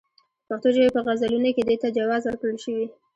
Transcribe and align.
د 0.43 0.43
پښتو 0.47 0.67
ژبې 0.75 0.89
په 0.95 1.01
غزلونو 1.07 1.49
کې 1.55 1.63
دې 1.69 1.75
ته 1.81 1.87
جواز 1.97 2.21
ورکړل 2.25 2.57
شوی. 2.63 2.87